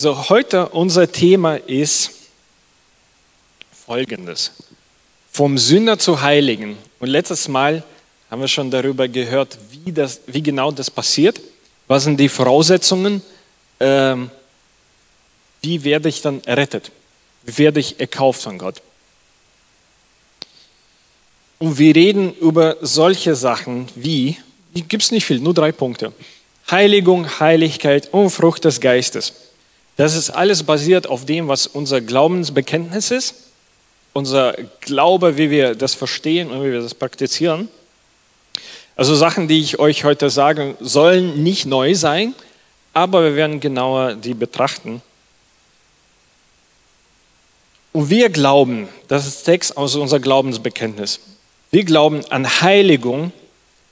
[0.00, 2.12] So, heute unser Thema ist
[3.84, 4.52] folgendes.
[5.32, 6.78] Vom Sünder zu Heiligen.
[7.00, 7.82] Und letztes Mal
[8.30, 11.40] haben wir schon darüber gehört, wie, das, wie genau das passiert.
[11.88, 13.22] Was sind die Voraussetzungen?
[13.80, 14.30] Ähm,
[15.62, 16.92] wie werde ich dann errettet?
[17.42, 18.80] Wie werde ich erkauft von Gott?
[21.58, 24.36] Und wir reden über solche Sachen wie,
[24.74, 26.12] gibt es nicht viel, nur drei Punkte.
[26.70, 29.47] Heiligung, Heiligkeit und Frucht des Geistes.
[29.98, 33.34] Das ist alles basiert auf dem, was unser Glaubensbekenntnis ist,
[34.12, 37.68] unser Glaube, wie wir das verstehen und wie wir das praktizieren.
[38.94, 42.36] Also Sachen, die ich euch heute sage, sollen nicht neu sein,
[42.92, 45.02] aber wir werden genauer die betrachten.
[47.92, 51.18] Und wir glauben, das ist Text aus unser Glaubensbekenntnis.
[51.72, 53.32] Wir glauben an Heiligung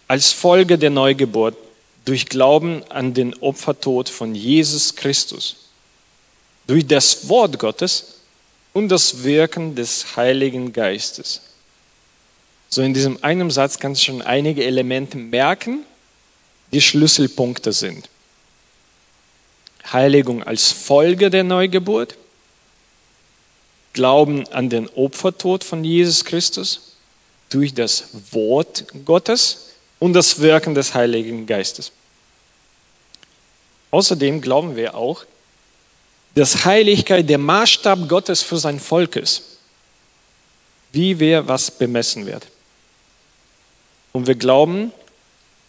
[0.06, 1.56] als Folge der Neugeburt
[2.04, 5.65] durch Glauben an den Opfertod von Jesus Christus
[6.66, 8.14] durch das Wort Gottes
[8.72, 11.40] und das Wirken des Heiligen Geistes.
[12.68, 15.84] So in diesem einen Satz kannst du schon einige Elemente merken,
[16.72, 18.08] die Schlüsselpunkte sind.
[19.92, 22.16] Heiligung als Folge der Neugeburt,
[23.92, 26.96] Glauben an den Opfertod von Jesus Christus
[27.48, 31.92] durch das Wort Gottes und das Wirken des Heiligen Geistes.
[33.90, 35.24] Außerdem glauben wir auch,
[36.36, 39.56] dass Heiligkeit der Maßstab Gottes für sein Volk ist,
[40.92, 42.46] wie wer was bemessen wird.
[44.12, 44.92] Und wir glauben,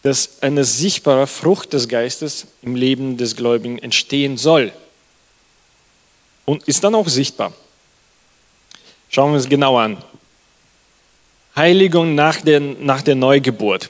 [0.03, 4.73] dass eine sichtbare Frucht des Geistes im Leben des Gläubigen entstehen soll.
[6.43, 7.53] Und ist dann auch sichtbar.
[9.09, 10.03] Schauen wir uns genau an.
[11.55, 13.89] Heiligung nach der, nach der Neugeburt.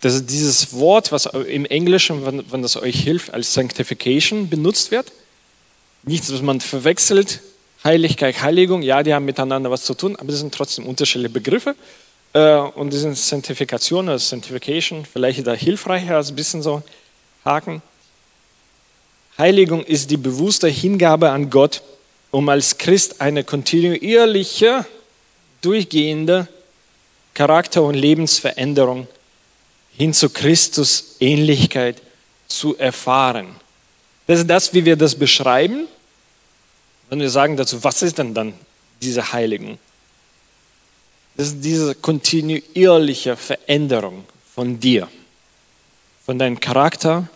[0.00, 4.90] Das ist dieses Wort, was im Englischen, wenn, wenn das euch hilft, als Sanctification benutzt
[4.90, 5.12] wird.
[6.04, 7.40] Nichts, was man verwechselt.
[7.82, 11.74] Heiligkeit, Heiligung, ja, die haben miteinander was zu tun, aber das sind trotzdem unterschiedliche Begriffe.
[12.32, 16.82] Äh, und die sind Sanctifikation oder Sanctification, vielleicht da hilfreicher als ein bisschen so
[17.44, 17.82] Haken.
[19.36, 21.82] Heiligung ist die bewusste Hingabe an Gott,
[22.30, 24.84] um als Christ eine kontinuierliche,
[25.60, 26.48] durchgehende
[27.34, 29.17] Charakter- und Lebensveränderung zu
[29.98, 32.00] hin zu Christus Ähnlichkeit
[32.46, 33.48] zu erfahren.
[34.28, 35.88] Das ist das, wie wir das beschreiben.
[37.10, 38.54] Wenn wir sagen dazu, was ist denn dann
[39.02, 39.78] diese Heiligen?
[41.36, 45.08] Das ist diese kontinuierliche Veränderung von dir,
[46.24, 47.28] von deinem Charakter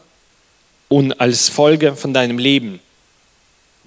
[0.88, 2.80] und als Folge von deinem Leben.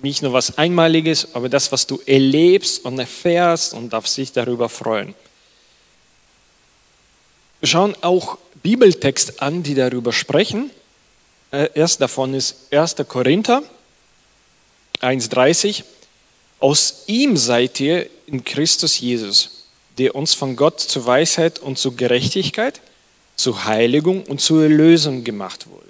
[0.01, 4.67] Nicht nur was Einmaliges, aber das, was du erlebst und erfährst und darfst dich darüber
[4.67, 5.15] freuen.
[7.65, 10.69] Wir schauen auch Bibeltext an, die darüber sprechen.
[11.49, 12.97] Äh, erst davon ist 1.
[13.07, 13.63] Korinther
[15.01, 15.83] 1,30.
[16.59, 19.65] Aus ihm seid ihr in Christus Jesus,
[19.97, 22.81] der uns von Gott zur Weisheit und zur Gerechtigkeit,
[23.35, 25.89] zur Heiligung und zur Erlösung gemacht wurde.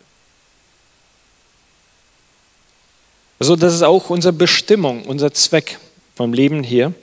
[3.37, 5.77] Also das ist auch unsere Bestimmung, unser Zweck
[6.15, 6.93] vom Leben hier,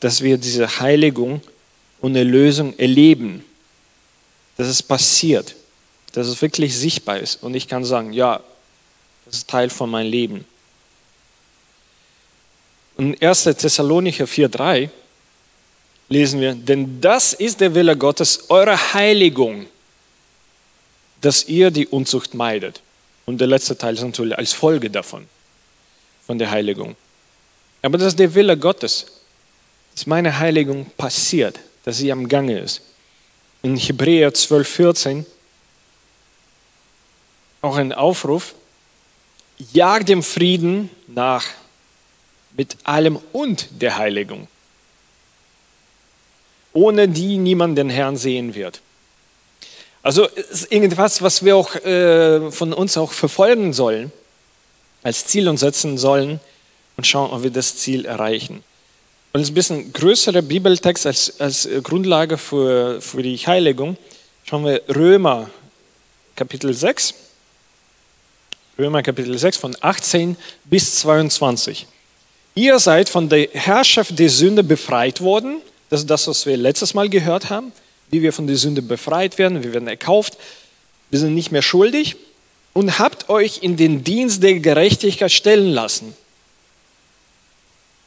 [0.00, 1.40] dass wir diese Heiligung
[2.02, 3.42] und Erlösung erleben
[4.58, 5.54] dass es passiert,
[6.12, 8.40] dass es wirklich sichtbar ist und ich kann sagen, ja,
[9.24, 10.44] das ist Teil von meinem Leben.
[12.96, 13.44] Und 1.
[13.44, 14.90] Thessalonicher 4,3
[16.08, 19.66] lesen wir, denn das ist der Wille Gottes, eure Heiligung,
[21.20, 22.80] dass ihr die Unzucht meidet.
[23.26, 25.28] Und der letzte Teil ist natürlich als Folge davon,
[26.26, 26.96] von der Heiligung.
[27.82, 29.06] Aber das ist der Wille Gottes,
[29.94, 32.82] dass meine Heiligung passiert, dass sie am Gange ist
[33.62, 35.26] in Hebräer 12, 14
[37.60, 38.54] auch ein Aufruf,
[39.72, 41.44] jag dem Frieden nach
[42.56, 44.48] mit allem und der Heiligung,
[46.72, 48.80] ohne die niemand den Herrn sehen wird.
[50.02, 54.12] Also ist irgendwas, was wir auch äh, von uns auch verfolgen sollen,
[55.02, 56.40] als Ziel und setzen sollen
[56.96, 58.62] und schauen, ob wir das Ziel erreichen.
[59.38, 63.96] Und es ist ein bisschen größerer Bibeltext als, als Grundlage für, für die Heiligung.
[64.42, 65.48] Schauen wir Römer
[66.34, 67.14] Kapitel 6.
[68.76, 71.86] Römer Kapitel 6 von 18 bis 22.
[72.56, 75.60] Ihr seid von der Herrschaft der Sünde befreit worden.
[75.88, 77.70] Das ist das, was wir letztes Mal gehört haben,
[78.10, 80.36] wie wir von der Sünde befreit werden, wir werden erkauft.
[81.10, 82.16] Wir sind nicht mehr schuldig
[82.72, 86.12] und habt euch in den Dienst der Gerechtigkeit stellen lassen.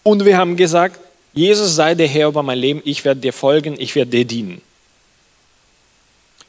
[0.04, 1.00] Und wir haben gesagt,
[1.34, 4.62] Jesus sei der Herr über mein Leben, ich werde dir folgen, ich werde dir dienen.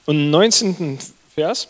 [0.07, 0.99] Und im 19.
[1.35, 1.69] Vers,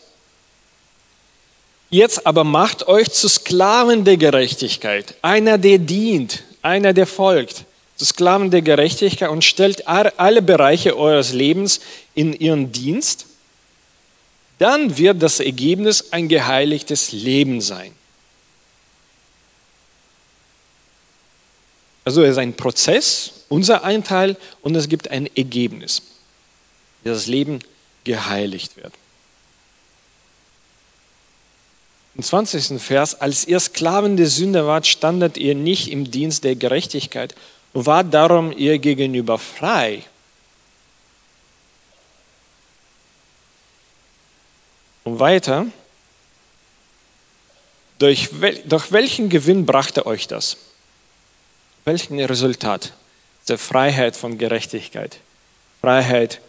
[1.93, 7.65] Jetzt aber macht euch zu Sklaven der Gerechtigkeit, einer, der dient, einer, der folgt,
[7.97, 11.81] zu Sklaven der Gerechtigkeit und stellt alle Bereiche eures Lebens
[12.15, 13.27] in ihren Dienst,
[14.57, 17.91] dann wird das Ergebnis ein geheiligtes Leben sein.
[22.05, 26.01] Also es ist ein Prozess, unser Einteil, und es gibt ein Ergebnis,
[27.03, 27.59] wie das Leben
[28.03, 28.93] geheiligt wird.
[32.15, 32.79] Im 20.
[32.81, 37.33] Vers, als ihr Sklaven der Sünde wart, standet ihr nicht im Dienst der Gerechtigkeit
[37.73, 40.03] und wart darum ihr gegenüber frei.
[45.03, 45.65] Und weiter,
[47.97, 50.57] durch, wel, durch welchen Gewinn brachte euch das?
[51.85, 52.93] Welchen Resultat?
[53.47, 55.17] Der Freiheit von Gerechtigkeit,
[55.81, 56.39] Freiheit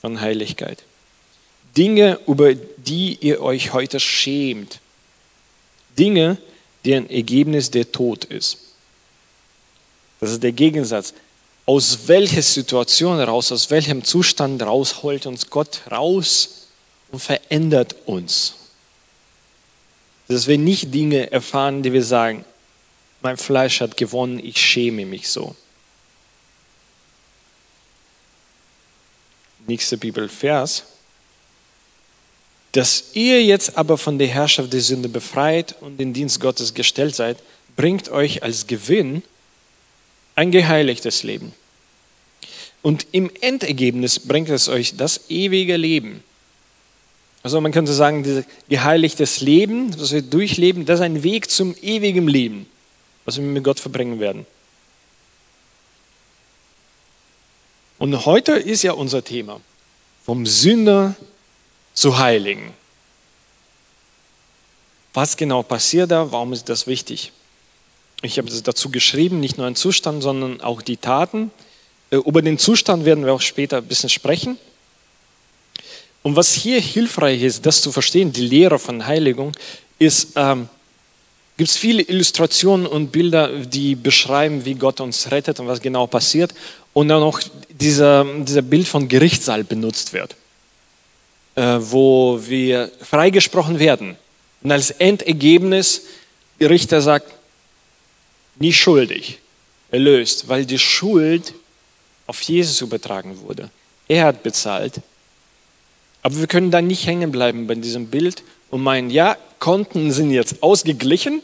[0.00, 0.82] von Heiligkeit.
[1.76, 4.80] Dinge, über die ihr euch heute schämt.
[5.96, 6.36] Dinge,
[6.84, 8.58] deren Ergebnis der Tod ist.
[10.20, 11.14] Das ist der Gegensatz.
[11.64, 16.66] Aus welcher Situation raus, aus welchem Zustand raus holt uns Gott raus
[17.12, 18.54] und verändert uns.
[20.26, 22.44] Dass wir nicht Dinge erfahren, die wir sagen,
[23.22, 25.54] mein Fleisch hat gewonnen, ich schäme mich so.
[29.66, 30.84] Nächster Bibelvers.
[32.72, 37.14] Dass ihr jetzt aber von der Herrschaft der Sünde befreit und in Dienst Gottes gestellt
[37.14, 37.38] seid,
[37.76, 39.22] bringt euch als Gewinn
[40.34, 41.52] ein geheiligtes Leben.
[42.80, 46.24] Und im Endergebnis bringt es euch das ewige Leben.
[47.42, 51.74] Also man könnte sagen, dieses geheiligtes Leben, das wir durchleben, das ist ein Weg zum
[51.82, 52.66] ewigen Leben
[53.24, 54.46] was wir mit Gott verbringen werden.
[57.98, 59.60] Und heute ist ja unser Thema,
[60.24, 61.14] vom Sünder
[61.94, 62.72] zu Heiligen.
[65.14, 66.32] Was genau passiert da?
[66.32, 67.32] Warum ist das wichtig?
[68.22, 71.50] Ich habe dazu geschrieben, nicht nur ein Zustand, sondern auch die Taten.
[72.10, 74.58] Äh, über den Zustand werden wir auch später ein bisschen sprechen.
[76.22, 79.52] Und was hier hilfreich ist, das zu verstehen, die Lehre von Heiligung,
[79.98, 80.68] ist, ähm,
[81.56, 86.06] gibt es viele Illustrationen und Bilder, die beschreiben, wie Gott uns rettet und was genau
[86.06, 86.54] passiert.
[86.92, 90.36] Und dann noch dieser, dieser Bild von Gerichtssaal benutzt wird,
[91.54, 94.16] äh, wo wir freigesprochen werden.
[94.62, 96.02] Und als Endergebnis,
[96.60, 97.32] der Richter sagt,
[98.56, 99.38] nicht schuldig,
[99.90, 101.54] erlöst, weil die Schuld
[102.26, 103.70] auf Jesus übertragen wurde.
[104.08, 105.00] Er hat bezahlt.
[106.22, 110.30] Aber wir können da nicht hängen bleiben bei diesem Bild und meinen, ja, Konten sind
[110.30, 111.40] jetzt ausgeglichen,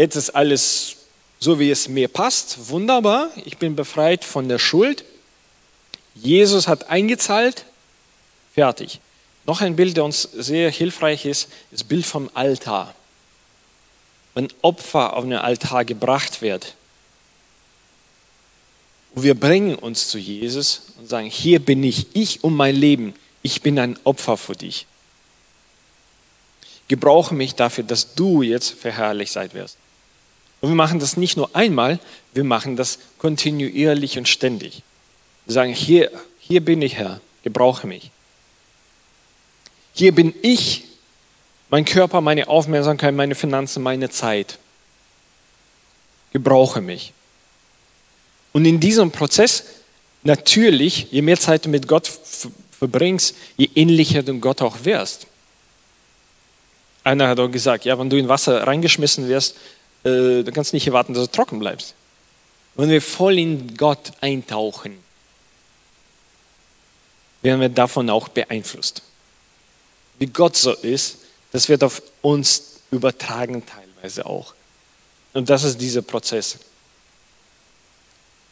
[0.00, 0.96] Jetzt ist alles
[1.40, 2.70] so, wie es mir passt.
[2.70, 3.28] Wunderbar.
[3.44, 5.04] Ich bin befreit von der Schuld.
[6.14, 7.66] Jesus hat eingezahlt.
[8.54, 9.00] Fertig.
[9.44, 12.94] Noch ein Bild, der uns sehr hilfreich ist, das Bild vom Altar.
[14.32, 16.74] Wenn Opfer auf den Altar gebracht wird,
[19.14, 23.12] wir bringen uns zu Jesus und sagen, hier bin ich, ich um mein Leben,
[23.42, 24.86] ich bin ein Opfer für dich.
[26.90, 29.76] Gebrauche mich dafür, dass du jetzt verherrlicht sein wirst.
[30.60, 32.00] Und wir machen das nicht nur einmal,
[32.34, 34.82] wir machen das kontinuierlich und ständig.
[35.46, 36.10] Wir sagen, hier,
[36.40, 38.10] hier bin ich Herr, gebrauche mich.
[39.92, 40.82] Hier bin ich,
[41.68, 44.58] mein Körper, meine Aufmerksamkeit, meine Finanzen, meine Zeit.
[46.32, 47.12] Gebrauche mich.
[48.52, 49.62] Und in diesem Prozess,
[50.24, 52.10] natürlich, je mehr Zeit du mit Gott
[52.72, 55.28] verbringst, je ähnlicher du Gott auch wirst.
[57.02, 59.56] Einer hat auch gesagt, ja, wenn du in Wasser reingeschmissen wirst,
[60.04, 61.94] äh, du kannst nicht erwarten, dass du trocken bleibst.
[62.74, 64.98] Wenn wir voll in Gott eintauchen,
[67.42, 69.02] werden wir davon auch beeinflusst.
[70.18, 71.18] Wie Gott so ist,
[71.52, 74.54] das wird auf uns übertragen teilweise auch.
[75.32, 76.58] Und das ist dieser Prozess.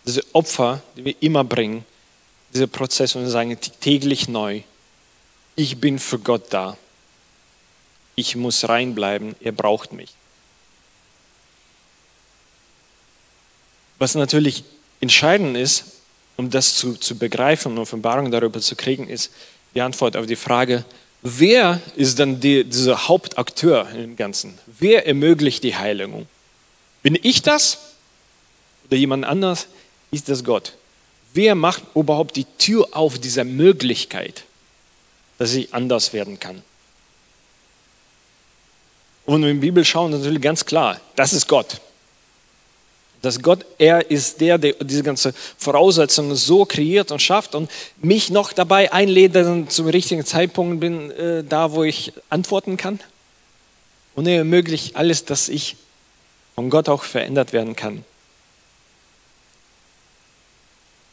[0.05, 1.85] Diese Opfer, die wir immer bringen,
[2.55, 4.63] dieser Prozess und sagen täglich neu,
[5.55, 6.77] ich bin für Gott da.
[8.19, 10.11] Ich muss reinbleiben, er braucht mich.
[14.01, 14.65] Was natürlich
[15.01, 15.85] entscheidend ist,
[16.37, 19.31] um das zu, zu begreifen und Offenbarung darüber zu kriegen, ist
[19.73, 20.85] die Antwort auf die Frage,
[21.23, 24.59] wer ist dann die, dieser Hauptakteur im Ganzen?
[24.67, 26.27] Wer ermöglicht die Heiligung?
[27.05, 27.79] Bin ich das
[28.87, 29.69] oder jemand anders?
[30.11, 30.73] Ist das Gott?
[31.35, 34.43] Wer macht überhaupt die Tür auf dieser Möglichkeit,
[35.39, 36.65] dass sie anders werden kann?
[39.29, 41.83] Und wenn wir in die Bibel schauen, ist natürlich ganz klar, das ist Gott.
[43.21, 47.71] Dass Gott, er ist der, der diese ganze Voraussetzungen so kreiert und schafft und
[48.01, 52.79] mich noch dabei einlädt, dass ich zum richtigen Zeitpunkt bin, äh, da wo ich antworten
[52.79, 53.01] kann.
[54.15, 55.77] Und er ermöglicht alles, dass ich
[56.55, 58.07] von Gott auch verändert werden kann.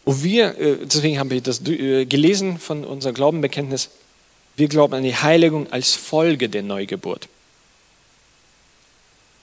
[0.05, 3.89] Und wir, äh, deswegen habe ich das äh, gelesen von unserem Glaubenbekenntnis,
[4.55, 7.27] wir glauben an die Heiligung als Folge der Neugeburt.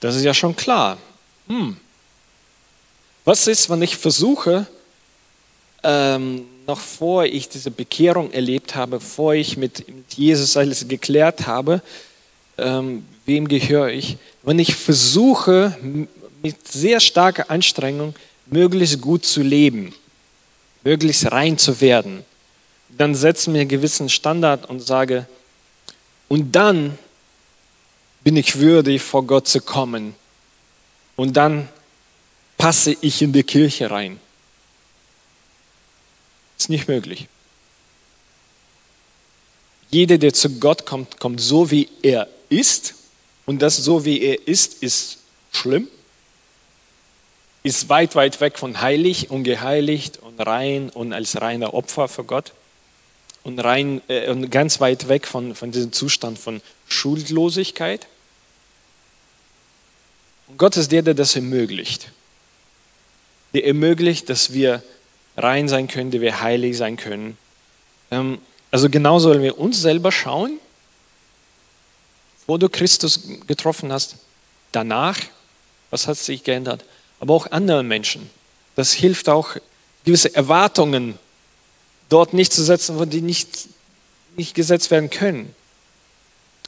[0.03, 0.97] Das ist ja schon klar.
[1.47, 1.77] Hm.
[3.23, 4.67] Was ist, wenn ich versuche,
[5.81, 11.47] ähm, noch vor ich diese Bekehrung erlebt habe, bevor ich mit, mit Jesus alles geklärt
[11.47, 11.81] habe,
[12.57, 15.77] ähm, wem gehöre ich, wenn ich versuche,
[16.41, 18.13] mit sehr starker Anstrengung
[18.47, 19.93] möglichst gut zu leben,
[20.83, 22.25] möglichst rein zu werden,
[22.89, 25.27] dann setze mir einen gewissen Standard und sage,
[26.27, 26.97] und dann
[28.23, 30.15] bin ich würdig, vor Gott zu kommen.
[31.15, 31.69] Und dann
[32.57, 34.19] passe ich in die Kirche rein.
[36.57, 37.27] Ist nicht möglich.
[39.89, 42.95] Jeder, der zu Gott kommt, kommt so, wie er ist.
[43.45, 45.19] Und das so, wie er ist, ist
[45.51, 45.87] schlimm.
[47.61, 52.23] Ist weit, weit weg von heilig und geheiligt und rein und als reiner Opfer für
[52.23, 52.53] Gott.
[53.43, 58.07] Und, rein, äh, und ganz weit weg von, von diesem Zustand von Schuldlosigkeit.
[60.53, 62.11] Und Gott ist der, der das ermöglicht.
[63.55, 64.83] Der ermöglicht, dass wir
[65.35, 67.39] rein sein können, dass wir heilig sein können.
[68.11, 68.37] Ähm,
[68.69, 70.59] also genau sollen wir uns selber schauen,
[72.45, 74.17] wo du Christus getroffen hast,
[74.71, 75.17] danach,
[75.89, 76.85] was hat sich geändert,
[77.19, 78.29] aber auch anderen Menschen.
[78.75, 79.55] Das hilft auch,
[80.05, 81.17] gewisse Erwartungen
[82.09, 83.69] dort nicht zu setzen, wo die nicht,
[84.35, 85.55] nicht gesetzt werden können.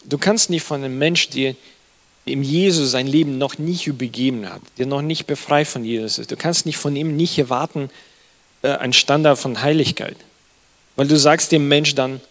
[0.05, 1.55] Du kannst nicht von einem Menschen, der
[2.27, 6.31] dem Jesus sein Leben noch nicht übergeben hat, der noch nicht befreit von Jesus ist,
[6.31, 7.89] du kannst nicht von ihm nicht erwarten,
[8.63, 10.17] äh, einen Standard von Heiligkeit.
[10.95, 12.21] Weil du sagst dem Mensch dann,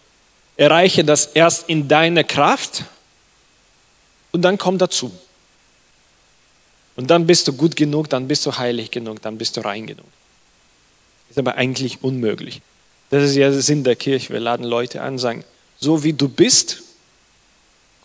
[0.57, 2.83] erreiche das erst in deiner Kraft
[4.31, 5.11] und dann komm dazu.
[6.95, 9.85] Und dann bist du gut genug, dann bist du heilig genug, dann bist du rein
[9.85, 10.05] genug.
[11.29, 12.61] Ist aber eigentlich unmöglich.
[13.09, 14.31] Das ist ja der Sinn der Kirche.
[14.33, 15.43] Wir laden Leute an, sagen,
[15.77, 16.83] so wie du bist,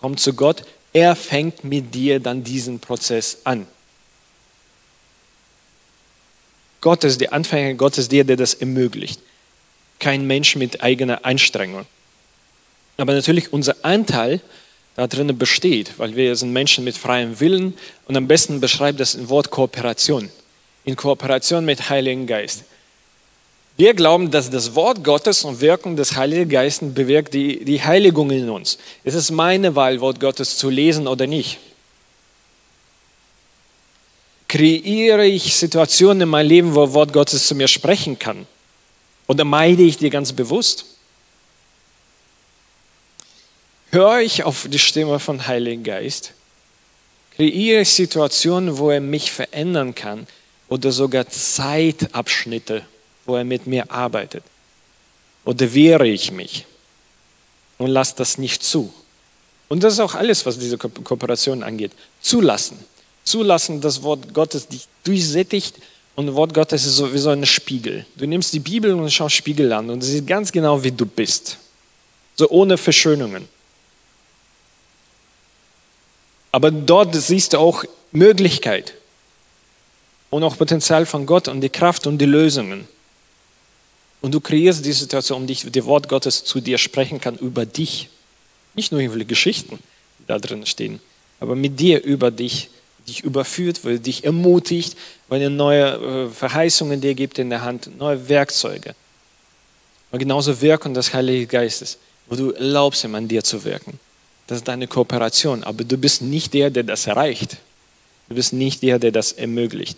[0.00, 0.64] komm zu Gott.
[0.92, 3.66] Er fängt mit dir dann diesen Prozess an.
[6.80, 9.20] Gott ist der Anfänger, Gott ist der, der das ermöglicht.
[9.98, 11.86] Kein Mensch mit eigener Anstrengung.
[12.96, 14.40] Aber natürlich unser Anteil
[14.96, 17.74] da drinnen besteht, weil wir sind Menschen mit freiem Willen
[18.06, 20.30] und am besten beschreibt das ein Wort Kooperation.
[20.84, 22.64] In Kooperation mit Heiligen Geist.
[23.76, 28.30] Wir glauben, dass das Wort Gottes und Wirkung des Heiligen Geistes bewirkt die, die Heiligung
[28.30, 28.78] in uns.
[29.04, 31.58] Es ist meine Wahl, Wort Gottes zu lesen oder nicht.
[34.48, 38.46] Kreiere ich Situationen in meinem Leben, wo Wort Gottes zu mir sprechen kann?
[39.28, 40.86] Oder meide ich die ganz bewusst?
[43.92, 46.32] Höre ich auf die Stimme von Heiligen Geist?
[47.36, 50.26] Kreiere ich Situationen, wo er mich verändern kann
[50.68, 52.84] oder sogar Zeitabschnitte,
[53.30, 54.44] wo er mit mir arbeitet?
[55.44, 56.66] Oder wehre ich mich
[57.78, 58.92] und lasse das nicht zu?
[59.68, 61.92] Und das ist auch alles, was diese Kooperation angeht.
[62.20, 62.78] Zulassen
[63.24, 65.76] zulassen, dass Wort Gottes dich durchsättigt
[66.16, 68.04] und Wort Gottes ist so wie so ein Spiegel.
[68.16, 71.58] Du nimmst die Bibel und schaust Spiegel an und siehst ganz genau, wie du bist.
[72.36, 73.48] So ohne Verschönungen.
[76.52, 78.94] Aber dort siehst du auch Möglichkeit
[80.30, 82.88] und auch Potenzial von Gott und die Kraft und die Lösungen.
[84.20, 87.64] Und du kreierst die Situation, um dich, das Wort Gottes zu dir sprechen kann über
[87.64, 88.08] dich.
[88.74, 89.78] Nicht nur irgendwelche Geschichten,
[90.18, 91.00] die da drin stehen,
[91.40, 92.70] aber mit dir über dich
[93.10, 94.96] dich überführt, weil dich ermutigt,
[95.28, 98.94] weil er neue äh, Verheißungen dir gibt in der Hand, neue Werkzeuge.
[100.10, 101.98] Und genauso Wirkung des Heiligen Geistes,
[102.28, 103.98] wo du erlaubst ihm an dir zu wirken.
[104.46, 107.56] Das ist deine Kooperation, aber du bist nicht der, der das erreicht.
[108.28, 109.96] Du bist nicht der, der das ermöglicht.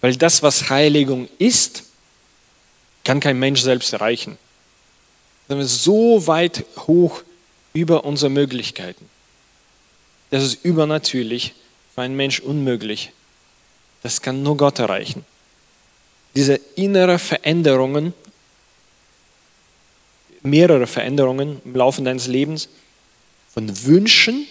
[0.00, 1.84] Weil das, was Heiligung ist,
[3.04, 4.38] kann kein Mensch selbst erreichen.
[5.48, 7.22] Das ist so weit hoch
[7.72, 9.08] über unsere Möglichkeiten.
[10.30, 11.54] Das ist übernatürlich,
[11.94, 13.12] für einen Mensch unmöglich.
[14.02, 15.24] Das kann nur Gott erreichen.
[16.34, 18.14] Diese innere Veränderungen,
[20.42, 22.68] mehrere Veränderungen im Laufe deines Lebens,
[23.52, 24.46] von Wünschen,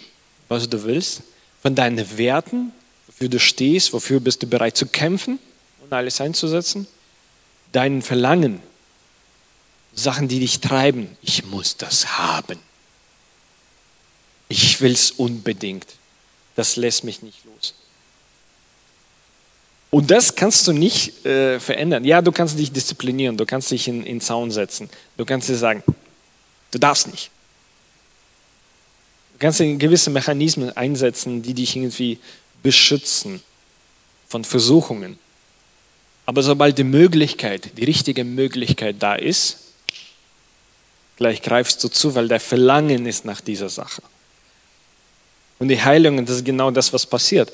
[0.49, 1.23] was du willst,
[1.61, 2.73] von deinen Werten,
[3.19, 5.39] wofür du stehst, wofür bist du bereit zu kämpfen
[5.83, 6.87] und alles einzusetzen,
[7.73, 8.61] deinen Verlangen,
[9.93, 12.57] Sachen, die dich treiben, ich muss das haben.
[14.47, 15.85] Ich will es unbedingt.
[16.55, 17.73] Das lässt mich nicht los.
[19.89, 22.05] Und das kannst du nicht äh, verändern.
[22.05, 24.89] Ja, du kannst dich disziplinieren, du kannst dich in, in Zaun setzen.
[25.17, 25.83] Du kannst dir sagen,
[26.71, 27.31] du darfst nicht.
[29.39, 32.19] kannst gewisse Mechanismen einsetzen, die dich irgendwie
[32.61, 33.41] beschützen
[34.27, 35.17] von Versuchungen.
[36.25, 39.57] Aber sobald die Möglichkeit, die richtige Möglichkeit da ist,
[41.17, 44.03] gleich greifst du zu, weil der Verlangen ist nach dieser Sache.
[45.57, 47.51] Und die Heilung, das ist genau das, was passiert.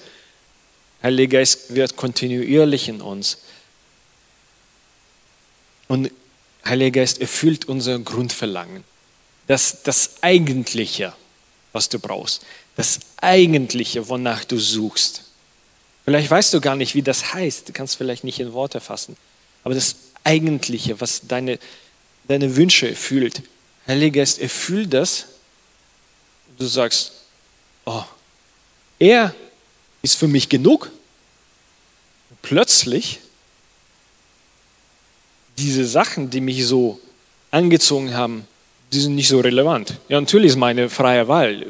[1.01, 3.39] Heiliger Geist wird kontinuierlich in uns.
[5.87, 6.11] Und
[6.65, 8.83] Heiliger Geist erfüllt unser Grundverlangen.
[9.47, 11.13] Das, das Eigentliche,
[11.73, 12.45] was du brauchst.
[12.75, 15.23] Das Eigentliche, wonach du suchst.
[16.03, 17.69] Vielleicht weißt du gar nicht, wie das heißt.
[17.69, 19.17] Du kannst vielleicht nicht in Worte fassen.
[19.63, 21.57] Aber das Eigentliche, was deine,
[22.27, 23.41] deine Wünsche erfüllt.
[23.87, 25.25] Heiliger Geist erfüllt das.
[26.57, 27.13] Du sagst,
[27.85, 28.03] oh,
[28.99, 29.33] er
[30.01, 30.91] ist für mich genug.
[32.29, 33.19] Und plötzlich
[35.57, 36.99] diese Sachen, die mich so
[37.51, 38.47] angezogen haben,
[38.91, 39.95] die sind nicht so relevant.
[40.09, 41.65] Ja, natürlich ist meine freie Wahl.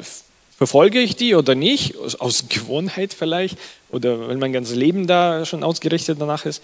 [0.56, 1.96] Verfolge ich die oder nicht?
[1.96, 3.58] Aus, aus Gewohnheit vielleicht?
[3.90, 6.62] Oder wenn mein ganzes Leben da schon ausgerichtet danach ist?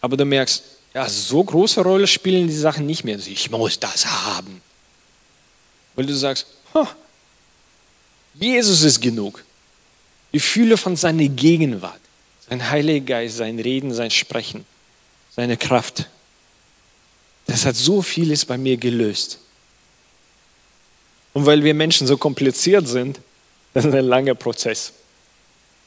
[0.00, 0.64] Aber du merkst,
[0.94, 3.18] ja, so große Rolle spielen die Sachen nicht mehr.
[3.18, 4.62] Ich muss das haben.
[5.94, 6.46] Weil du sagst,
[8.34, 9.44] Jesus ist genug.
[10.32, 12.00] Ich fühle von seiner Gegenwart,
[12.48, 14.64] sein Heiliger Geist, sein Reden, sein Sprechen,
[15.34, 16.06] seine Kraft.
[17.46, 19.40] Das hat so vieles bei mir gelöst.
[21.32, 23.20] Und weil wir Menschen so kompliziert sind,
[23.72, 24.92] das ist ein langer Prozess.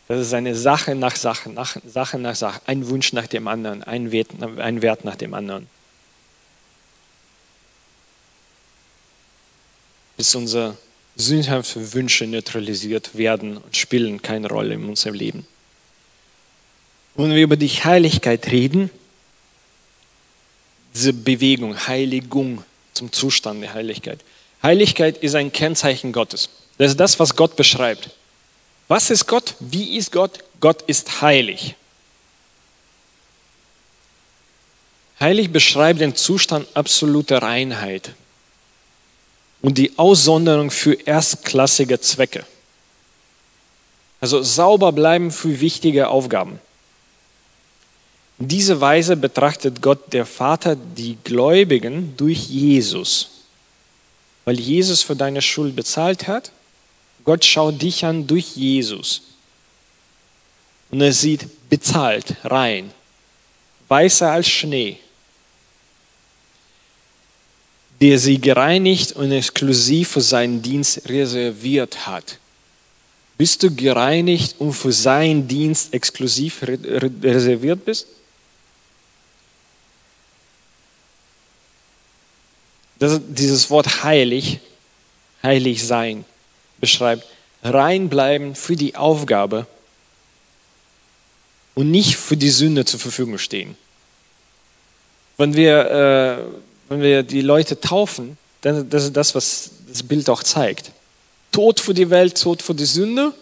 [0.07, 3.83] Das ist eine Sache nach Sache, nach Sache nach Sache, ein Wunsch nach dem anderen,
[3.83, 5.67] ein Wert, ein Wert nach dem anderen.
[10.17, 10.77] Bis unsere
[11.15, 15.47] sündhaften Wünsche neutralisiert werden und spielen keine Rolle in unserem Leben.
[17.15, 18.89] Und wenn wir über die Heiligkeit reden,
[20.93, 24.19] diese Bewegung, Heiligung zum Zustand der Heiligkeit.
[24.63, 26.49] Heiligkeit ist ein Kennzeichen Gottes.
[26.77, 28.09] Das ist das, was Gott beschreibt.
[28.87, 29.55] Was ist Gott?
[29.59, 30.39] Wie ist Gott?
[30.59, 31.75] Gott ist heilig.
[35.19, 38.13] Heilig beschreibt den Zustand absoluter Reinheit
[39.61, 42.45] und die Aussonderung für erstklassige Zwecke.
[44.19, 46.59] Also sauber bleiben für wichtige Aufgaben.
[48.39, 53.32] In dieser Weise betrachtet Gott der Vater die Gläubigen durch Jesus.
[54.45, 56.51] Weil Jesus für deine Schuld bezahlt hat,
[57.23, 59.21] Gott schaut dich an durch Jesus.
[60.91, 62.91] Und er sieht bezahlt, rein,
[63.87, 64.97] weißer als Schnee,
[68.01, 72.37] der sie gereinigt und exklusiv für seinen Dienst reserviert hat.
[73.37, 78.07] Bist du gereinigt und für seinen Dienst exklusiv reserviert bist?
[83.03, 84.61] Das, dieses Wort heilig,
[85.43, 86.23] heilig sein,
[86.79, 87.27] beschreibt
[87.61, 89.67] reinbleiben für die Aufgabe
[91.75, 93.75] und nicht für die Sünde zur Verfügung stehen.
[95.35, 96.43] Wenn wir, äh,
[96.87, 100.93] wenn wir die Leute taufen, dann das ist das, was das Bild auch zeigt.
[101.51, 103.33] Tod für die Welt, Tod für die Sünde.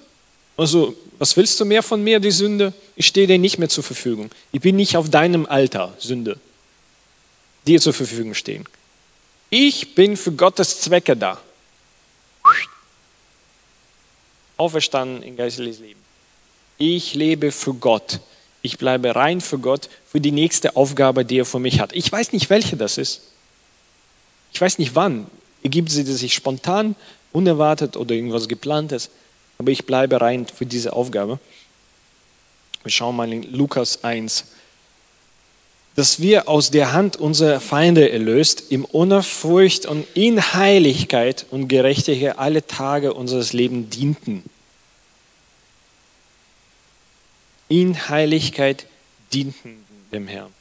[0.58, 2.74] Also, was willst du mehr von mir, die Sünde?
[2.95, 4.32] Ich stehe dir nicht mehr zur Verfügung.
[4.52, 6.39] Ich bin nicht auf deinem Alter, Sünde,
[7.67, 8.65] dir zur Verfügung stehen.
[9.54, 11.38] Ich bin für Gottes Zwecke da.
[14.56, 16.00] Auferstanden in geistliches Leben.
[16.78, 18.22] Ich lebe für Gott.
[18.62, 21.92] Ich bleibe rein für Gott, für die nächste Aufgabe, die er für mich hat.
[21.92, 23.24] Ich weiß nicht, welche das ist.
[24.54, 25.28] Ich weiß nicht wann.
[25.64, 26.96] Ergibt sie sich spontan,
[27.34, 29.10] unerwartet oder irgendwas geplantes.
[29.58, 31.40] Aber ich bleibe rein für diese Aufgabe.
[32.84, 34.46] Wir schauen mal in Lukas 1,
[35.95, 42.39] dass wir aus der Hand unserer Feinde erlöst, im Unerfurcht und in Heiligkeit und Gerechtigkeit
[42.39, 44.43] alle Tage unseres Lebens dienten.
[47.67, 48.86] In Heiligkeit
[49.34, 50.54] dienten dem Herrn.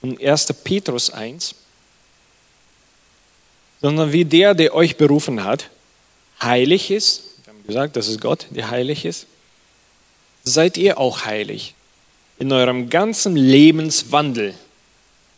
[0.00, 0.52] Und 1.
[0.64, 1.56] Petrus 1,
[3.80, 5.70] sondern wie der, der euch berufen hat,
[6.40, 9.26] heilig ist, wir haben gesagt, das ist Gott, der heilig ist,
[10.44, 11.74] seid ihr auch heilig
[12.38, 14.54] in eurem ganzen Lebenswandel,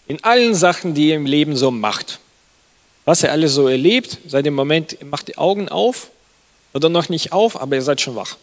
[0.06, 2.20] in allen Sachen, die ihr im Leben so macht.
[3.04, 6.10] Was ihr alles so erlebt, seid im Moment, macht die Augen auf
[6.74, 8.36] oder noch nicht auf, aber ihr seid schon wach.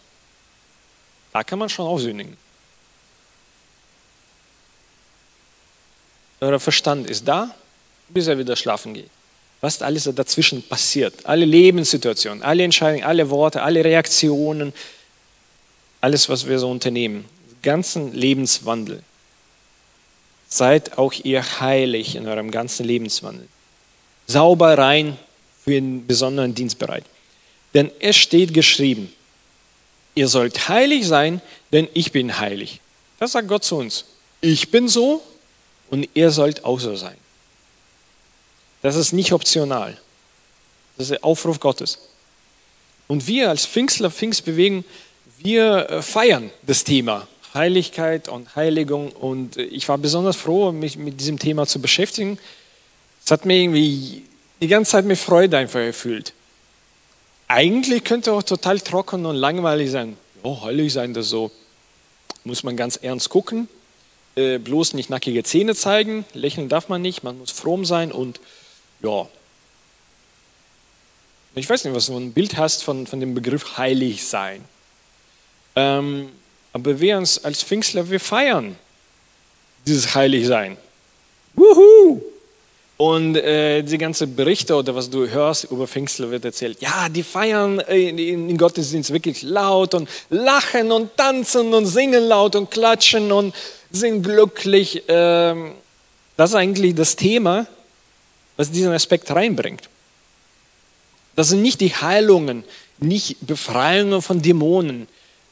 [1.33, 2.35] Da kann man schon aufsündigen.
[6.39, 7.53] Euer Verstand ist da,
[8.09, 9.09] bis er wieder schlafen geht.
[9.61, 14.71] Was alles dazwischen passiert, alle Lebenssituationen, alle Entscheidungen, alle Worte, alle Reaktionen,
[15.99, 17.25] alles, was wir so unternehmen,
[17.67, 19.03] ganzen Lebenswandel.
[20.47, 23.45] Seid auch ihr heilig in eurem ganzen Lebenswandel.
[24.25, 25.17] Sauber rein
[25.65, 27.03] für einen besonderen Dienst bereit.
[27.73, 29.11] Denn es steht geschrieben,
[30.15, 31.41] ihr sollt heilig sein,
[31.73, 32.79] denn ich bin heilig.
[33.19, 34.05] Das sagt Gott zu uns.
[34.39, 35.21] Ich bin so
[35.89, 37.17] und ihr sollt auch so sein.
[38.81, 39.97] Das ist nicht optional.
[40.95, 41.99] Das ist der Aufruf Gottes.
[43.09, 44.85] Und wir als Pfingstler, Pfingstbewegung,
[45.39, 47.27] wir äh, feiern das Thema
[47.57, 49.11] Heiligkeit und Heiligung.
[49.11, 52.39] Und äh, ich war besonders froh, mich mit diesem Thema zu beschäftigen.
[53.23, 54.23] Es hat mir irgendwie
[54.61, 56.33] die ganze Zeit mit Freude einfach erfüllt.
[57.49, 60.17] Eigentlich könnte auch total trocken und langweilig sein.
[60.43, 61.51] Oh, heilig sein, das so.
[62.43, 63.67] Muss man ganz ernst gucken.
[64.35, 66.25] Äh, bloß nicht nackige Zähne zeigen.
[66.33, 67.23] Lächeln darf man nicht.
[67.23, 68.39] Man muss fromm sein und
[69.01, 69.27] ja.
[71.55, 74.63] Ich weiß nicht, was du ein Bild hast von, von dem Begriff heilig sein.
[75.75, 76.29] Ähm,
[76.77, 78.75] aber wir uns als Pfingstler, wir feiern
[79.87, 80.77] dieses Heiligsein.
[81.55, 82.21] Wuhu!
[82.97, 87.23] Und äh, die ganzen Berichte oder was du hörst über Pfingstler wird erzählt, ja, die
[87.23, 93.31] feiern äh, in Gottesdienst wirklich laut und lachen und tanzen und singen laut und klatschen
[93.31, 93.55] und
[93.89, 95.03] sind glücklich.
[95.07, 95.73] Ähm,
[96.35, 97.65] das ist eigentlich das Thema,
[98.55, 99.89] was diesen Aspekt reinbringt.
[101.35, 102.63] Das sind nicht die Heilungen,
[102.99, 105.07] nicht Befreiungen von Dämonen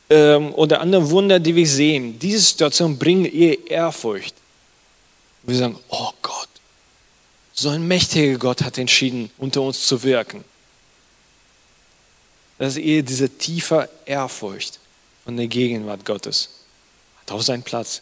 [0.09, 2.17] ähm, oder andere Wunder, die wir sehen.
[2.19, 4.35] Diese Situation bringt ihr Ehrfurcht.
[5.43, 6.49] Wir sagen, oh Gott,
[7.53, 10.43] so ein mächtiger Gott hat entschieden, unter uns zu wirken.
[12.57, 14.79] Das ist eher diese tiefe Ehrfurcht
[15.23, 16.49] von der Gegenwart Gottes.
[17.21, 18.01] Hat auch seinen Platz.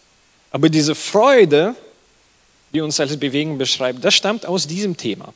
[0.52, 1.76] Aber diese Freude,
[2.72, 5.34] die uns als Bewegung beschreibt, das stammt aus diesem Thema.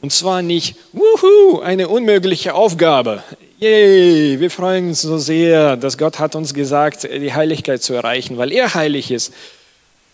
[0.00, 3.22] Und zwar nicht, wuhu, eine unmögliche Aufgabe.
[3.64, 8.36] Yay, wir freuen uns so sehr, dass Gott hat uns gesagt, die Heiligkeit zu erreichen,
[8.36, 9.32] weil er heilig ist.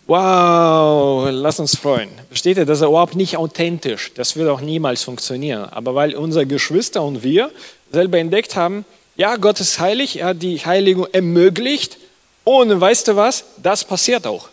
[0.07, 2.07] Wow, lass uns freuen.
[2.29, 4.13] Versteht ihr, das ist überhaupt nicht authentisch.
[4.15, 5.65] Das wird auch niemals funktionieren.
[5.65, 7.51] Aber weil unsere Geschwister und wir
[7.91, 8.85] selber entdeckt haben,
[9.17, 11.97] ja, Gott ist heilig, er hat die Heiligung ermöglicht.
[12.45, 13.43] Und weißt du was?
[13.61, 14.47] Das passiert auch.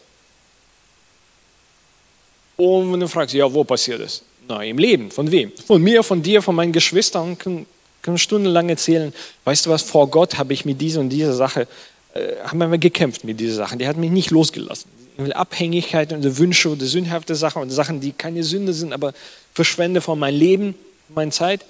[2.56, 4.24] Und du fragst, ja, wo passiert das?
[4.48, 5.12] Na, im Leben.
[5.12, 5.52] Von wem?
[5.68, 7.38] Von mir, von dir, von meinen Geschwistern.
[7.38, 7.64] Kann,
[8.02, 9.12] kann stundenlang erzählen.
[9.44, 9.82] Weißt du was?
[9.82, 11.66] Vor Gott habe ich mit dieser und dieser Sache,
[12.14, 13.76] äh, haben wir gekämpft mit dieser Sache.
[13.76, 14.90] Die hat mich nicht losgelassen.
[15.32, 19.12] Abhängigkeit und Wünsche oder sündhafte Sachen und Sachen, die keine Sünde sind, aber
[19.52, 20.74] verschwende von meinem Leben,
[21.08, 21.64] meine Zeit.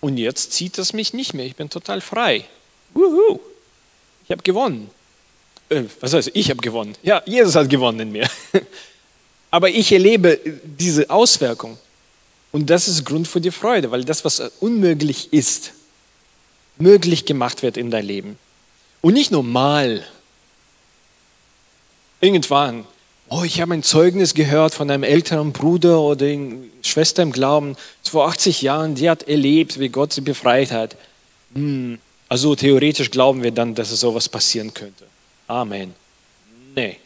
[0.00, 1.46] Und jetzt zieht es mich nicht mehr.
[1.46, 2.44] Ich bin total frei.
[2.92, 3.40] Wuhu.
[4.24, 4.90] Ich habe gewonnen.
[5.68, 6.94] Äh, was heißt, ich habe gewonnen?
[7.02, 8.28] Ja, Jesus hat gewonnen in mir.
[9.50, 11.78] Aber ich erlebe diese Auswirkung.
[12.52, 15.72] Und das ist Grund für die Freude, weil das, was unmöglich ist,
[16.78, 18.38] möglich gemacht wird in dein Leben.
[19.00, 20.04] Und nicht nur mal,
[22.20, 22.84] Irgendwann,
[23.30, 26.26] oh, ich habe ein Zeugnis gehört von einem älteren Bruder oder
[26.82, 30.96] Schwester im Glauben, vor 80 Jahren, die hat erlebt, wie Gott sie befreit hat.
[31.54, 35.06] Hm, also theoretisch glauben wir dann, dass sowas passieren könnte.
[35.46, 35.94] Amen.
[36.74, 36.98] Nee.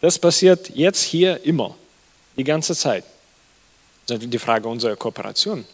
[0.00, 1.76] Das passiert jetzt hier immer,
[2.36, 3.04] die ganze Zeit.
[4.18, 5.64] Die Frage unserer Kooperation.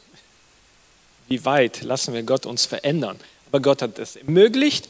[1.29, 3.19] Wie weit lassen wir Gott uns verändern?
[3.51, 4.89] Aber Gott hat das ermöglicht.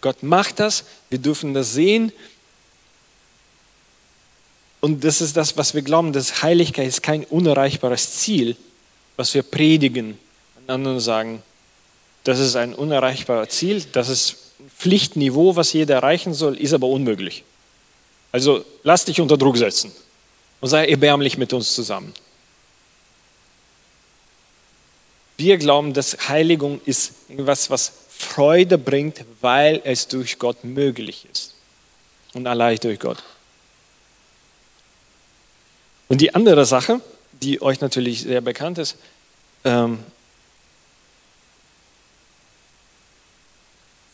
[0.00, 0.84] Gott macht das.
[1.10, 2.12] Wir dürfen das sehen.
[4.80, 8.56] Und das ist das, was wir glauben, dass Heiligkeit ist kein unerreichbares Ziel,
[9.16, 10.18] was wir predigen
[10.56, 11.42] und anderen sagen,
[12.24, 16.88] das ist ein unerreichbares Ziel, das ist ein Pflichtniveau, was jeder erreichen soll, ist aber
[16.88, 17.44] unmöglich.
[18.32, 19.92] Also lass dich unter Druck setzen
[20.60, 22.12] und sei erbärmlich mit uns zusammen.
[25.42, 31.56] Wir glauben, dass Heiligung ist etwas, was Freude bringt, weil es durch Gott möglich ist.
[32.32, 33.20] Und allein durch Gott.
[36.06, 37.00] Und die andere Sache,
[37.32, 38.96] die euch natürlich sehr bekannt ist,
[39.64, 40.04] ähm,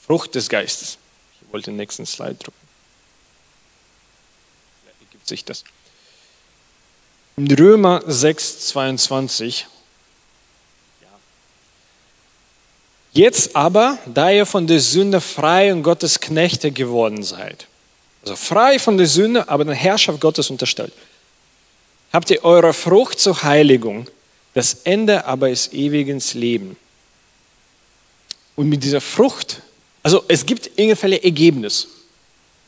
[0.06, 0.96] Frucht des Geistes.
[1.42, 2.68] Ich wollte den nächsten Slide drücken.
[4.86, 5.62] Ja, ergibt sich das.
[7.36, 9.66] In Römer 6, 22.
[13.18, 17.66] Jetzt aber, da ihr von der Sünde frei und Gottes Knechte geworden seid,
[18.22, 20.92] also frei von der Sünde, aber der Herrschaft Gottes unterstellt,
[22.12, 24.08] habt ihr eure Frucht zur Heiligung,
[24.54, 26.76] das Ende aber ist ewiges Leben.
[28.54, 29.62] Und mit dieser Frucht,
[30.04, 31.88] also es gibt irgendwelche Ergebnis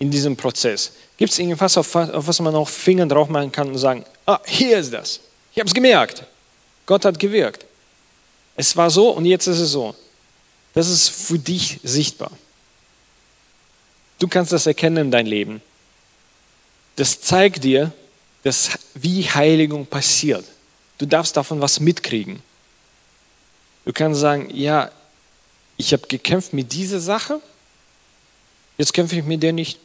[0.01, 0.91] in diesem Prozess.
[1.17, 4.41] Gibt es irgendwas, auf, auf was man auch Finger drauf machen kann und sagen, ah,
[4.47, 5.21] hier ist das.
[5.53, 6.25] Ich habe es gemerkt.
[6.87, 7.65] Gott hat gewirkt.
[8.57, 9.95] Es war so und jetzt ist es so.
[10.75, 12.31] Das ist für dich sichtbar.
[14.19, 15.63] Du kannst das erkennen in dein Leben.
[16.97, 17.93] Das zeigt dir,
[18.43, 20.45] das, wie Heiligung passiert.
[20.99, 22.43] Du darfst davon was mitkriegen.
[23.85, 24.91] Du kannst sagen, ja,
[25.77, 27.41] ich habe gekämpft mit dieser Sache,
[28.77, 29.79] jetzt kämpfe ich mit der nicht.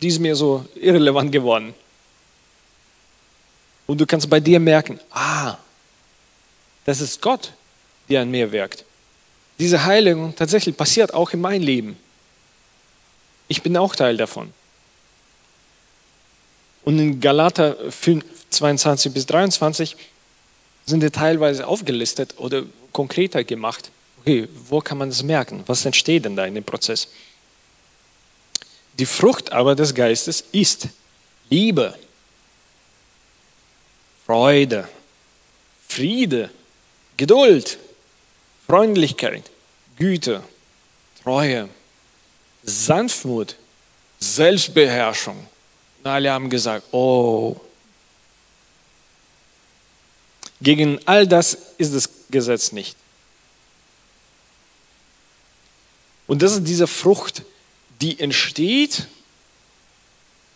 [0.00, 1.74] Die ist mir so irrelevant geworden.
[3.86, 5.56] Und du kannst bei dir merken, ah,
[6.84, 7.52] das ist Gott,
[8.08, 8.84] der an mir wirkt.
[9.62, 11.96] Diese Heiligung tatsächlich passiert auch in meinem Leben.
[13.46, 14.52] Ich bin auch Teil davon.
[16.84, 19.96] Und in Galater 5, 22 bis 23
[20.84, 23.92] sind die teilweise aufgelistet oder konkreter gemacht.
[24.22, 25.62] Okay, wo kann man das merken?
[25.66, 27.06] Was entsteht denn da in dem Prozess?
[28.98, 30.88] Die Frucht aber des Geistes ist
[31.50, 31.96] Liebe,
[34.26, 34.88] Freude,
[35.86, 36.50] Friede,
[37.16, 37.78] Geduld,
[38.72, 39.50] Freundlichkeit,
[39.96, 40.42] Güte,
[41.22, 41.68] Treue,
[42.62, 43.56] Sanftmut,
[44.18, 45.46] Selbstbeherrschung.
[45.98, 47.60] Und alle haben gesagt, oh.
[50.62, 52.96] Gegen all das ist das Gesetz nicht.
[56.26, 57.42] Und das ist diese Frucht,
[58.00, 59.06] die entsteht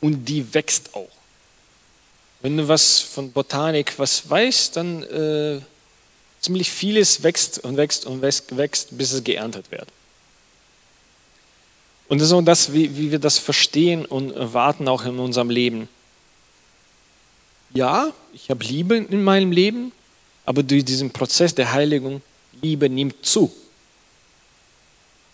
[0.01, 1.13] und die wächst auch.
[2.41, 5.61] Wenn du was von Botanik was weißt, dann äh,
[6.40, 9.88] ziemlich vieles wächst und wächst und wächst, wächst, bis es geerntet wird.
[12.09, 15.51] Und das ist auch das, wie, wie wir das verstehen und erwarten auch in unserem
[15.51, 15.88] Leben.
[17.75, 19.92] Ja, ich habe Liebe in meinem Leben,
[20.44, 22.22] aber durch diesen Prozess der Heiligung,
[22.62, 23.53] Liebe nimmt zu.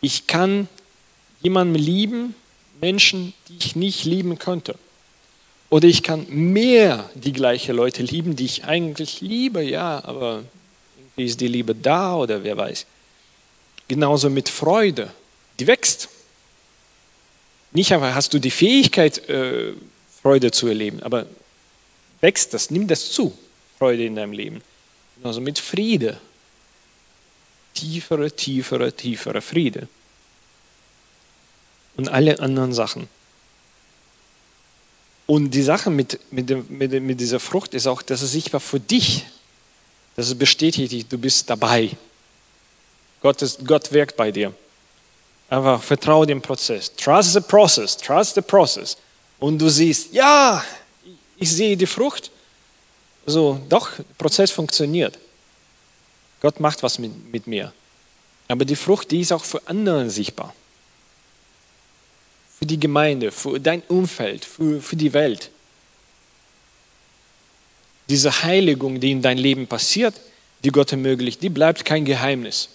[0.01, 0.69] Ich kann
[1.43, 2.35] jemanden lieben,
[2.81, 4.77] Menschen, die ich nicht lieben könnte.
[5.71, 10.43] Oder ich kann mehr die gleichen Leute lieben, die ich eigentlich liebe, ja, aber
[11.17, 12.87] ist die Liebe da oder wer weiß.
[13.89, 15.13] Genauso mit Freude,
[15.59, 16.09] die wächst.
[17.73, 19.73] Nicht einfach hast du die Fähigkeit, äh,
[20.23, 21.27] Freude zu erleben, aber
[22.21, 23.37] wächst das, nimm das zu,
[23.79, 24.63] Freude in deinem Leben.
[25.17, 26.21] Genauso mit Friede.
[27.75, 29.89] Tiefere, tiefere, tiefere Friede.
[31.97, 33.09] Und alle anderen Sachen.
[35.27, 38.81] Und die Sache mit, mit, mit, mit dieser Frucht ist auch, dass es sichtbar für
[38.81, 39.25] dich,
[40.17, 41.91] dass es bestätigt, du bist dabei.
[43.21, 44.53] Gott, ist, Gott wirkt bei dir.
[45.49, 46.95] Einfach vertraue dem Prozess.
[46.97, 47.97] Trust the process.
[47.97, 48.97] Trust the process.
[49.39, 50.65] Und du siehst, ja,
[51.37, 52.31] ich sehe die Frucht.
[53.27, 55.19] So, doch, der Prozess funktioniert.
[56.41, 57.73] Gott macht was mit, mit mir.
[58.49, 60.55] Aber die Frucht, die ist auch für andere sichtbar.
[62.59, 65.51] Für die Gemeinde, für dein Umfeld, für, für die Welt.
[68.13, 70.15] Diese Heiligung, die in dein Leben passiert,
[70.65, 72.69] die Gott ermöglicht, die bleibt kein Geheimnis.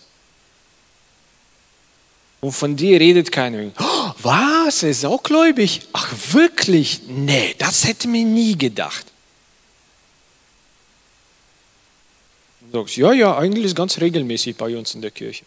[2.41, 3.71] Und von dir redet keiner.
[3.80, 4.82] Oh, was?
[4.82, 5.82] Er ist auch gläubig?
[5.93, 7.02] Ach, wirklich?
[7.08, 9.06] Nee, das hätte mir nie gedacht.
[12.71, 15.45] Du sagst, ja, ja, eigentlich ist ganz regelmäßig bei uns in der Kirche.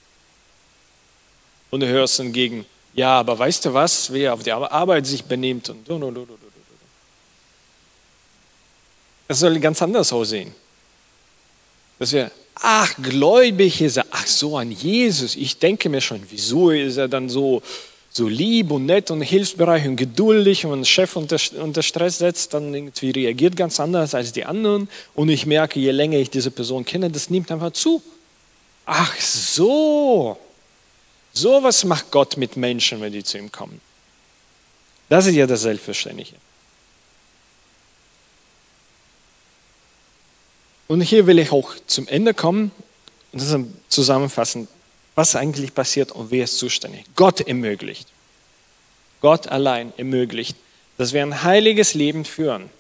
[1.73, 5.25] Und du hörst dann gegen, ja, aber weißt du was, wer auf der Arbeit sich
[5.25, 6.39] benimmt und du, du, du,
[9.31, 10.53] Das soll ganz anders aussehen.
[12.01, 15.37] Dass wir ach, gläubig ist er, ach so an Jesus.
[15.37, 17.63] Ich denke mir schon, wieso ist er dann so,
[18.11, 22.55] so lieb und nett und hilfsbereit und geduldig und wenn Chef unter, unter Stress setzt,
[22.55, 24.89] dann irgendwie reagiert ganz anders als die anderen.
[25.15, 28.03] Und ich merke, je länger ich diese Person kenne, das nimmt einfach zu.
[28.85, 30.37] Ach so,
[31.33, 33.81] so was macht Gott mit Menschen, wenn die zu ihm kommen.
[35.09, 36.35] Das ist ja das Selbstverständliche.
[40.91, 42.73] Und hier will ich auch zum Ende kommen
[43.31, 43.57] und das
[43.89, 44.67] zusammenfassen,
[45.15, 47.05] was eigentlich passiert und wer ist zuständig.
[47.15, 48.09] Gott ermöglicht.
[49.21, 50.57] Gott allein ermöglicht,
[50.99, 52.71] dass wir ein heiliges Leben führen.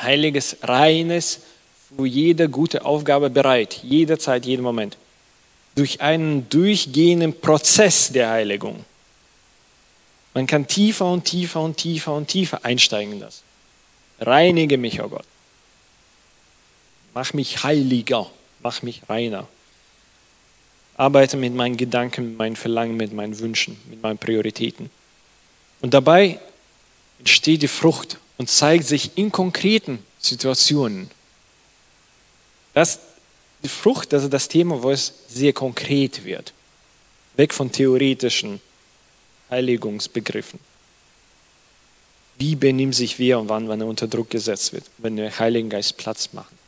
[0.00, 1.40] Heiliges, reines,
[1.96, 4.96] für jede gute Aufgabe bereit, jederzeit, jeden Moment.
[5.74, 8.84] Durch einen durchgehenden Prozess der Heiligung.
[10.32, 13.42] Man kann tiefer und tiefer und tiefer und tiefer einsteigen in das.
[14.20, 15.24] Reinige mich, oh Gott.
[17.14, 18.28] Mach mich heiliger,
[18.60, 19.46] mach mich reiner.
[20.96, 24.90] Arbeite mit meinen Gedanken, mit meinen Verlangen, mit meinen Wünschen, mit meinen Prioritäten.
[25.80, 26.40] Und dabei
[27.20, 31.10] entsteht die Frucht und zeigt sich in konkreten Situationen.
[32.74, 32.98] Das,
[33.62, 36.52] die Frucht, das ist das Thema, wo es sehr konkret wird.
[37.36, 38.60] Weg von theoretischen
[39.50, 40.58] Heiligungsbegriffen.
[42.38, 45.70] Wie benimmt sich wer und wann, wenn er unter Druck gesetzt wird, wenn wir Heiligen
[45.70, 46.63] Geist Platz machen?